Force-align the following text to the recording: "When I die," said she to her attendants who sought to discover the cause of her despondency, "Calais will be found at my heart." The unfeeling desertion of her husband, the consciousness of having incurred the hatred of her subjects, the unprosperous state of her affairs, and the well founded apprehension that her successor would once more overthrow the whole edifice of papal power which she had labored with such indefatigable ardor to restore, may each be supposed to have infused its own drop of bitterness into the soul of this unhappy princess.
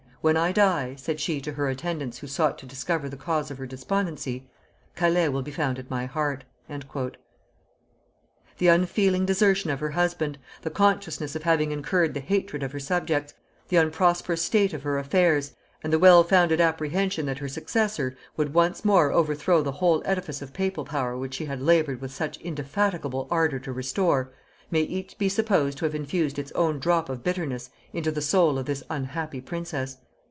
"When 0.23 0.37
I 0.37 0.51
die," 0.51 0.93
said 0.97 1.19
she 1.19 1.41
to 1.41 1.53
her 1.53 1.67
attendants 1.67 2.19
who 2.19 2.27
sought 2.27 2.59
to 2.59 2.67
discover 2.67 3.09
the 3.09 3.17
cause 3.17 3.49
of 3.49 3.57
her 3.57 3.65
despondency, 3.65 4.47
"Calais 4.93 5.29
will 5.29 5.41
be 5.41 5.49
found 5.49 5.79
at 5.79 5.89
my 5.89 6.05
heart." 6.05 6.43
The 8.59 8.67
unfeeling 8.67 9.25
desertion 9.25 9.71
of 9.71 9.79
her 9.79 9.89
husband, 9.89 10.37
the 10.61 10.69
consciousness 10.69 11.35
of 11.35 11.41
having 11.41 11.71
incurred 11.71 12.13
the 12.13 12.19
hatred 12.19 12.61
of 12.61 12.71
her 12.71 12.79
subjects, 12.79 13.33
the 13.69 13.77
unprosperous 13.77 14.43
state 14.43 14.75
of 14.75 14.83
her 14.83 14.99
affairs, 14.99 15.55
and 15.83 15.91
the 15.91 15.97
well 15.97 16.23
founded 16.23 16.61
apprehension 16.61 17.25
that 17.25 17.39
her 17.39 17.49
successor 17.49 18.15
would 18.37 18.53
once 18.53 18.85
more 18.85 19.11
overthrow 19.11 19.63
the 19.63 19.71
whole 19.81 20.03
edifice 20.05 20.39
of 20.43 20.53
papal 20.53 20.85
power 20.85 21.17
which 21.17 21.33
she 21.33 21.45
had 21.45 21.63
labored 21.63 21.99
with 21.99 22.13
such 22.13 22.37
indefatigable 22.41 23.27
ardor 23.31 23.57
to 23.57 23.73
restore, 23.73 24.31
may 24.69 24.81
each 24.81 25.17
be 25.17 25.27
supposed 25.27 25.79
to 25.79 25.85
have 25.85 25.95
infused 25.95 26.37
its 26.37 26.51
own 26.51 26.77
drop 26.77 27.09
of 27.09 27.23
bitterness 27.23 27.71
into 27.91 28.11
the 28.11 28.21
soul 28.21 28.59
of 28.59 28.67
this 28.67 28.83
unhappy 28.87 29.41
princess. 29.41 29.97